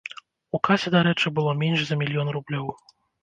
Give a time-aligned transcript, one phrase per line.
[0.57, 2.67] У касе, дарэчы, было менш за мільён рублёў.